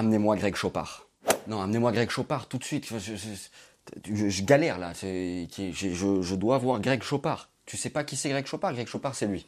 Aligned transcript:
amenez-moi 0.00 0.36
Greg 0.36 0.56
Chopard. 0.56 1.06
Non, 1.46 1.60
amenez-moi 1.60 1.92
Greg 1.92 2.10
Chopard 2.10 2.48
tout 2.48 2.58
de 2.58 2.64
suite. 2.64 2.88
Je, 2.90 4.42
galère 4.42 4.78
là. 4.78 4.92
Je, 4.94 6.34
dois 6.34 6.58
voir 6.58 6.80
Greg 6.80 7.02
Chopard. 7.02 7.50
Tu 7.66 7.76
sais 7.76 7.90
pas 7.90 8.02
qui 8.02 8.16
c'est 8.16 8.30
Greg 8.30 8.46
Chopard? 8.46 8.72
Greg 8.72 8.86
Chopard, 8.86 9.14
c'est 9.14 9.26
lui. 9.26 9.46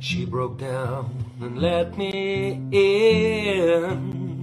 She 0.00 0.24
broke 0.24 0.58
down 0.58 1.10
and 1.42 1.58
let 1.58 1.96
me 1.98 2.60
in. 2.72 4.35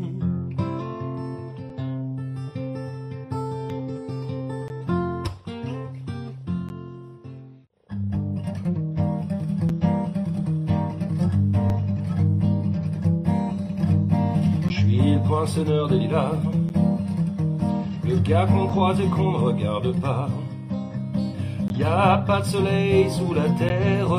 Poinçonneur 15.34 15.88
des 15.88 15.98
lilas. 15.98 16.36
Le 18.08 18.18
gars 18.18 18.46
qu'on 18.46 18.68
croise 18.68 19.00
et 19.00 19.08
qu'on 19.08 19.32
ne 19.32 19.38
regarde 19.38 20.00
pas. 20.00 20.30
Y 21.76 21.84
a 21.84 22.18
pas 22.18 22.42
de 22.42 22.46
soleil 22.46 23.10
sous 23.10 23.34
la 23.34 23.50
terre, 23.58 24.10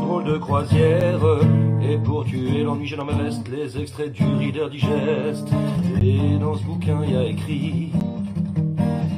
drôle 0.00 0.24
de 0.24 0.38
croisière. 0.38 1.20
Et 1.86 1.98
pour 1.98 2.24
tuer 2.24 2.62
l'ennui, 2.62 2.86
j'ai 2.86 2.96
dans 2.96 3.04
ma 3.04 3.12
veste 3.12 3.46
les 3.48 3.78
extraits 3.78 4.10
du 4.10 4.24
Reader 4.24 4.70
Digest. 4.70 5.46
Et 6.02 6.38
dans 6.40 6.54
ce 6.54 6.64
bouquin, 6.64 7.04
y 7.04 7.14
a 7.14 7.24
écrit 7.24 7.92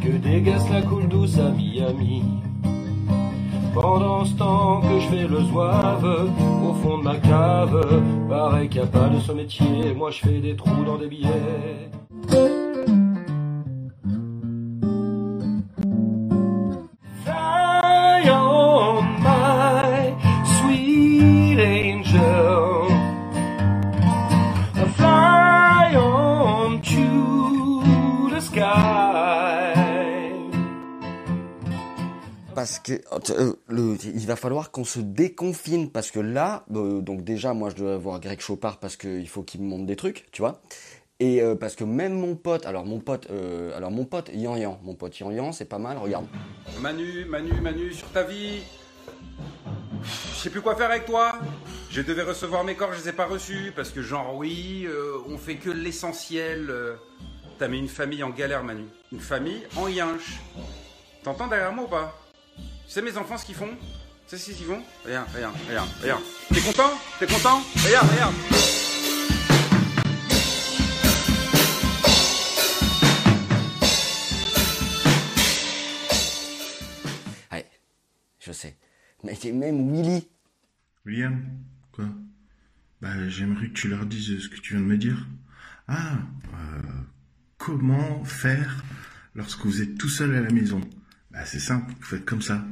que 0.03 0.39
gaz 0.41 0.69
la 0.69 0.83
coule 0.83 1.07
douce 1.07 1.39
à 1.39 1.51
Miami. 1.51 2.25
Pendant 3.79 4.25
ce 4.25 4.35
temps 4.37 4.81
que 4.81 4.99
je 5.01 5.09
fais 5.09 5.29
le 5.29 5.43
zouave 5.43 6.31
au 6.65 6.73
fond 6.73 6.97
de 6.97 7.03
ma 7.03 7.17
cave, 7.17 8.27
pareil 8.27 8.71
qu'il 8.71 8.81
n'y 8.81 8.89
a 8.89 8.91
pas 8.91 9.11
de 9.11 9.21
ce 9.21 9.33
métier, 9.33 9.93
moi 9.95 10.11
je 10.11 10.21
fais 10.21 10.41
des 10.41 10.57
trous 10.57 10.83
dans 10.87 10.97
des 10.97 11.09
billets. 11.09 11.91
Parce 32.67 32.81
que 32.81 32.95
euh, 33.31 33.53
le, 33.69 33.97
il 34.03 34.27
va 34.27 34.35
falloir 34.35 34.73
qu'on 34.73 34.85
se 34.85 34.99
déconfine 34.99 35.89
parce 35.89 36.11
que 36.11 36.19
là, 36.19 36.65
euh, 36.75 37.01
donc 37.01 37.23
déjà 37.23 37.55
moi 37.55 37.71
je 37.71 37.77
dois 37.77 37.95
avoir 37.95 38.19
Greg 38.19 38.41
Chopard 38.41 38.79
parce 38.79 38.97
qu'il 38.97 39.29
faut 39.29 39.45
qu'il 39.45 39.63
me 39.63 39.69
montre 39.69 39.87
des 39.87 39.95
trucs, 39.95 40.27
tu 40.33 40.43
vois. 40.43 40.61
Et 41.21 41.41
euh, 41.41 41.55
parce 41.55 41.77
que 41.77 41.85
même 41.85 42.15
mon 42.15 42.35
pote, 42.35 42.67
alors 42.67 42.85
mon 42.85 42.99
pote, 42.99 43.29
alors 43.77 43.93
mon 43.93 44.05
pote 44.05 44.33
Yan 44.35 44.57
Yan, 44.57 44.81
mon 44.83 44.97
pote 44.97 45.17
Yan 45.21 45.31
Yan, 45.31 45.53
c'est 45.53 45.67
pas 45.67 45.79
mal, 45.79 45.97
regarde. 45.97 46.27
Manu, 46.81 47.25
Manu, 47.27 47.53
Manu, 47.61 47.93
sur 47.93 48.09
ta 48.09 48.25
vie. 48.25 48.63
Je 50.03 50.37
sais 50.37 50.51
plus 50.51 50.61
quoi 50.61 50.75
faire 50.75 50.91
avec 50.91 51.07
toi. 51.07 51.39
Je 51.93 52.03
devais 52.03 52.25
recevoir 52.25 52.65
mes 52.65 52.75
corps, 52.75 52.93
je 52.95 53.01
les 53.01 53.11
ai 53.11 53.13
pas 53.13 53.27
reçus 53.27 53.73
parce 53.77 53.91
que 53.91 54.03
genre 54.03 54.35
oui, 54.35 54.89
on 55.29 55.39
fait 55.39 55.55
que 55.55 55.71
l'essentiel. 55.71 56.75
T'as 57.61 57.69
mis 57.69 57.79
une 57.79 57.89
famille 57.89 58.25
en 58.25 58.31
galère, 58.31 58.65
Manu. 58.65 58.87
Une 59.13 59.21
famille 59.21 59.63
en 59.77 59.87
yinche. 59.87 60.41
T'entends 61.23 61.47
derrière 61.47 61.73
moi 61.73 61.85
ou 61.85 61.89
pas? 61.89 62.26
Tu 62.87 62.93
sais 62.93 63.03
mes 63.03 63.17
enfants 63.17 63.37
ce 63.39 63.45
qu'ils 63.45 63.55
font? 63.55 63.71
Tu 64.29 64.37
sais 64.37 64.39
ce 64.39 64.57
qu'ils 64.57 64.67
font? 64.67 64.83
Regarde, 65.05 65.29
regarde, 65.35 65.57
regarde, 65.69 65.91
regarde. 66.03 66.23
T'es 66.49 66.61
content? 66.61 66.93
T'es 67.19 67.27
content? 67.27 67.63
Regarde, 67.85 68.11
regarde. 68.11 68.35
Allez, 77.51 77.65
je 78.41 78.53
sais. 78.53 78.77
Mais 79.25 79.35
c'est 79.35 79.53
même 79.53 79.93
Willy. 79.93 80.29
William? 81.05 81.45
Quoi? 81.93 82.07
Bah 83.01 83.29
j'aimerais 83.29 83.69
que 83.69 83.75
tu 83.75 83.89
leur 83.89 84.07
dises 84.07 84.43
ce 84.43 84.49
que 84.49 84.57
tu 84.61 84.75
viens 84.75 84.83
de 84.83 84.87
me 84.87 84.97
dire. 84.97 85.27
Ah, 85.89 86.19
euh, 86.55 86.81
comment 87.59 88.25
faire 88.25 88.83
lorsque 89.35 89.65
vous 89.65 89.83
êtes 89.83 89.97
tout 89.99 90.09
seul 90.09 90.35
à 90.35 90.41
la 90.41 90.51
maison? 90.51 90.81
Bah, 91.37 91.45
c'est 91.45 91.61
simple, 91.61 91.93
vous 91.99 92.07
faites 92.07 92.25
comme 92.25 92.43
ça. 92.43 92.63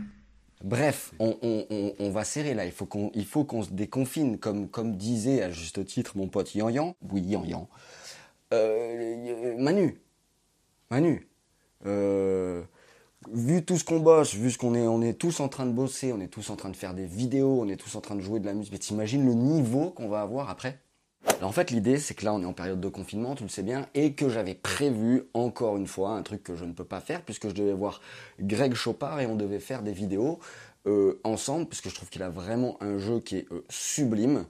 Bref, 0.62 1.12
on, 1.18 2.10
va 2.10 2.24
serrer 2.24 2.54
là. 2.54 2.64
Il 2.64 2.72
faut 2.72 2.86
qu'on, 2.86 3.10
il 3.14 3.26
faut 3.26 3.44
qu'on 3.44 3.62
se 3.62 3.70
déconfine, 3.70 4.38
comme, 4.38 4.68
comme 4.68 4.96
disait 4.96 5.42
à 5.42 5.50
juste 5.50 5.84
titre 5.84 6.16
mon 6.16 6.28
pote 6.28 6.54
Yan 6.54 6.70
Yan. 6.70 6.96
Oui, 7.10 7.20
Yan 7.20 7.44
Yan. 7.44 7.68
Euh, 8.54 9.54
Manu, 9.58 10.00
Manu. 10.90 11.28
Euh, 11.84 12.62
vu 13.30 13.62
tout 13.62 13.76
ce 13.76 13.84
qu'on 13.84 14.00
bosse, 14.00 14.34
vu 14.34 14.50
ce 14.50 14.56
qu'on 14.56 14.74
est, 14.74 14.86
on 14.86 15.02
est 15.02 15.12
tous 15.12 15.40
en 15.40 15.48
train 15.48 15.66
de 15.66 15.72
bosser, 15.72 16.14
on 16.14 16.20
est 16.20 16.28
tous 16.28 16.48
en 16.48 16.56
train 16.56 16.70
de 16.70 16.76
faire 16.76 16.94
des 16.94 17.04
vidéos, 17.04 17.60
on 17.60 17.68
est 17.68 17.76
tous 17.76 17.94
en 17.96 18.00
train 18.00 18.14
de 18.14 18.22
jouer 18.22 18.40
de 18.40 18.46
la 18.46 18.54
musique. 18.54 18.72
Mais 18.72 18.78
t'imagines 18.78 19.26
le 19.26 19.34
niveau 19.34 19.90
qu'on 19.90 20.08
va 20.08 20.22
avoir 20.22 20.48
après? 20.48 20.78
En 21.44 21.52
fait, 21.52 21.70
l'idée, 21.70 21.98
c'est 21.98 22.14
que 22.14 22.24
là, 22.24 22.32
on 22.32 22.42
est 22.42 22.46
en 22.46 22.52
période 22.52 22.80
de 22.80 22.88
confinement, 22.88 23.34
tu 23.34 23.42
le 23.42 23.48
sais 23.48 23.62
bien, 23.62 23.86
et 23.94 24.14
que 24.14 24.28
j'avais 24.28 24.54
prévu, 24.54 25.24
encore 25.34 25.76
une 25.76 25.86
fois, 25.86 26.10
un 26.10 26.22
truc 26.22 26.42
que 26.42 26.56
je 26.56 26.64
ne 26.64 26.72
peux 26.72 26.84
pas 26.84 27.00
faire, 27.00 27.22
puisque 27.22 27.48
je 27.48 27.54
devais 27.54 27.72
voir 27.72 28.00
Greg 28.40 28.74
Chopard 28.74 29.20
et 29.20 29.26
on 29.26 29.36
devait 29.36 29.60
faire 29.60 29.82
des 29.82 29.92
vidéos 29.92 30.38
euh, 30.86 31.20
ensemble, 31.24 31.66
puisque 31.66 31.88
je 31.88 31.94
trouve 31.94 32.08
qu'il 32.08 32.22
a 32.22 32.28
vraiment 32.28 32.76
un 32.80 32.98
jeu 32.98 33.20
qui 33.20 33.38
est 33.38 33.52
euh, 33.52 33.64
sublime. 33.68 34.46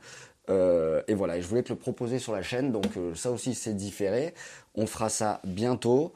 Euh, 0.50 1.02
et 1.08 1.14
voilà, 1.14 1.38
et 1.38 1.42
je 1.42 1.46
voulais 1.46 1.62
te 1.62 1.72
le 1.72 1.78
proposer 1.78 2.18
sur 2.18 2.32
la 2.32 2.42
chaîne, 2.42 2.70
donc 2.70 2.86
ça 3.14 3.30
aussi, 3.30 3.54
c'est 3.54 3.74
différé. 3.74 4.34
On 4.74 4.86
fera 4.86 5.08
ça 5.08 5.40
bientôt. 5.44 6.12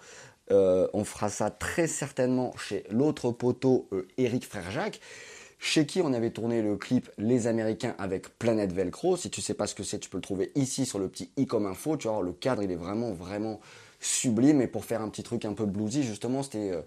on 0.50 1.04
fera 1.04 1.28
ça 1.28 1.50
très 1.50 1.86
certainement 1.86 2.54
chez 2.56 2.84
l'autre 2.90 3.30
poteau, 3.30 3.88
Eric 4.16 4.46
Frère 4.46 4.70
Jacques 4.70 5.00
chez 5.58 5.86
qui 5.86 6.00
on 6.00 6.12
avait 6.12 6.30
tourné 6.30 6.62
le 6.62 6.76
clip 6.76 7.10
Les 7.18 7.46
Américains 7.46 7.94
avec 7.98 8.38
Planète 8.38 8.72
Velcro. 8.72 9.16
Si 9.16 9.30
tu 9.30 9.40
sais 9.40 9.54
pas 9.54 9.66
ce 9.66 9.74
que 9.74 9.82
c'est, 9.82 9.98
tu 9.98 10.08
peux 10.08 10.18
le 10.18 10.22
trouver 10.22 10.52
ici 10.54 10.86
sur 10.86 10.98
le 10.98 11.08
petit 11.08 11.30
i 11.36 11.46
comme 11.46 11.66
info. 11.66 11.96
Tu 11.96 12.08
vois, 12.08 12.22
le 12.22 12.32
cadre, 12.32 12.62
il 12.62 12.70
est 12.70 12.76
vraiment, 12.76 13.12
vraiment 13.12 13.60
sublime. 14.00 14.60
Et 14.60 14.68
pour 14.68 14.84
faire 14.84 15.02
un 15.02 15.08
petit 15.08 15.22
truc 15.22 15.44
un 15.44 15.54
peu 15.54 15.66
bluesy, 15.66 16.04
justement, 16.04 16.42
c'était, 16.42 16.70
euh, 16.70 16.82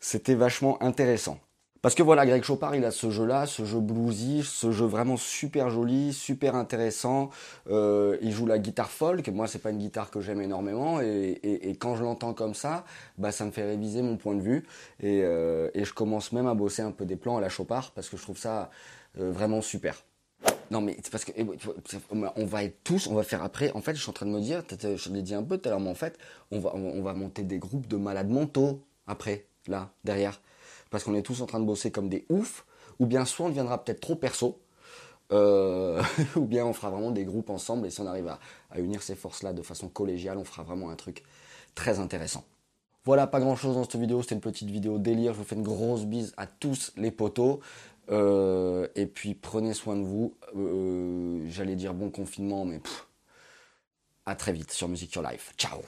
c'était 0.00 0.34
vachement 0.34 0.82
intéressant. 0.82 1.38
Parce 1.84 1.94
que 1.94 2.02
voilà, 2.02 2.24
Greg 2.24 2.42
Chopard, 2.42 2.74
il 2.74 2.84
a 2.86 2.90
ce 2.90 3.10
jeu-là, 3.10 3.44
ce 3.44 3.66
jeu 3.66 3.78
bluesy, 3.78 4.42
ce 4.42 4.72
jeu 4.72 4.86
vraiment 4.86 5.18
super 5.18 5.68
joli, 5.68 6.14
super 6.14 6.54
intéressant. 6.54 7.28
Euh, 7.68 8.16
il 8.22 8.32
joue 8.32 8.46
la 8.46 8.58
guitare 8.58 8.88
folk. 8.88 9.28
Moi, 9.28 9.48
c'est 9.48 9.58
pas 9.58 9.68
une 9.68 9.76
guitare 9.76 10.10
que 10.10 10.22
j'aime 10.22 10.40
énormément, 10.40 11.02
et, 11.02 11.76
quand 11.78 11.94
je 11.96 12.02
l'entends 12.02 12.32
comme 12.32 12.54
ça, 12.54 12.86
bah, 13.18 13.32
ça 13.32 13.44
me 13.44 13.50
fait 13.50 13.64
réviser 13.64 14.00
mon 14.00 14.16
point 14.16 14.34
de 14.34 14.40
vue. 14.40 14.64
Euh, 15.02 15.68
et, 15.74 15.84
je 15.84 15.92
commence 15.92 16.32
même 16.32 16.46
à 16.46 16.54
bosser 16.54 16.80
un 16.80 16.90
peu 16.90 17.04
des 17.04 17.16
plans 17.16 17.36
à 17.36 17.42
la 17.42 17.50
Chopard 17.50 17.90
parce 17.90 18.08
que 18.08 18.16
je 18.16 18.22
trouve 18.22 18.38
ça 18.38 18.70
euh, 19.20 19.30
vraiment 19.30 19.60
super. 19.60 20.06
Non, 20.70 20.80
mais 20.80 20.96
c'est 21.02 21.12
parce 21.12 21.26
que 21.26 21.32
eh, 21.36 21.46
on 22.10 22.46
va 22.46 22.64
être 22.64 22.82
tous, 22.82 23.08
on 23.08 23.14
va 23.14 23.24
faire 23.24 23.42
après. 23.42 23.72
En 23.72 23.82
fait, 23.82 23.94
je 23.94 24.00
suis 24.00 24.08
en 24.08 24.14
train 24.14 24.24
de 24.24 24.30
me 24.30 24.40
dire, 24.40 24.62
je 24.70 25.12
l'ai 25.12 25.20
dit 25.20 25.34
un 25.34 25.42
peu 25.42 25.58
tout 25.58 25.68
à 25.68 25.72
l'heure, 25.72 25.80
mais 25.80 25.90
en 25.90 25.94
fait, 25.94 26.16
on 26.50 26.60
va, 26.60 26.74
on 26.74 27.02
va 27.02 27.12
monter 27.12 27.42
des 27.42 27.58
groupes 27.58 27.88
de 27.88 27.98
malades 27.98 28.30
mentaux 28.30 28.80
après, 29.06 29.44
là, 29.68 29.90
derrière 30.02 30.40
parce 30.94 31.02
qu'on 31.02 31.16
est 31.16 31.22
tous 31.22 31.40
en 31.40 31.46
train 31.46 31.58
de 31.58 31.64
bosser 31.64 31.90
comme 31.90 32.08
des 32.08 32.24
oufs, 32.28 32.64
ou 33.00 33.06
bien 33.06 33.24
soit 33.24 33.46
on 33.46 33.48
deviendra 33.48 33.82
peut-être 33.82 33.98
trop 33.98 34.14
perso, 34.14 34.60
euh, 35.32 36.00
ou 36.36 36.42
bien 36.42 36.64
on 36.64 36.72
fera 36.72 36.88
vraiment 36.90 37.10
des 37.10 37.24
groupes 37.24 37.50
ensemble, 37.50 37.88
et 37.88 37.90
si 37.90 38.00
on 38.00 38.06
arrive 38.06 38.28
à, 38.28 38.78
unir 38.78 39.02
ces 39.02 39.16
forces-là 39.16 39.52
de 39.52 39.62
façon 39.62 39.88
collégiale, 39.88 40.38
on 40.38 40.44
fera 40.44 40.62
vraiment 40.62 40.90
un 40.90 40.94
truc 40.94 41.24
très 41.74 41.98
intéressant. 41.98 42.44
Voilà, 43.04 43.26
pas 43.26 43.40
grand 43.40 43.56
chose 43.56 43.74
dans 43.74 43.82
cette 43.82 43.96
vidéo, 43.96 44.22
c'était 44.22 44.36
une 44.36 44.40
petite 44.40 44.70
vidéo 44.70 45.00
délire, 45.00 45.32
je 45.32 45.38
vous 45.38 45.44
fais 45.44 45.56
une 45.56 45.64
grosse 45.64 46.04
bise 46.04 46.32
à 46.36 46.46
tous 46.46 46.92
les 46.96 47.10
potos, 47.10 47.58
euh, 48.12 48.86
et 48.94 49.06
puis 49.06 49.34
prenez 49.34 49.74
soin 49.74 49.96
de 49.96 50.04
vous, 50.04 50.36
euh, 50.54 51.44
j'allais 51.48 51.74
dire 51.74 51.92
bon 51.92 52.10
confinement, 52.10 52.64
mais 52.64 52.80
à 54.26 54.36
très 54.36 54.52
vite 54.52 54.70
sur 54.70 54.86
Music 54.86 55.12
Your 55.12 55.28
Life, 55.28 55.54
ciao 55.58 55.80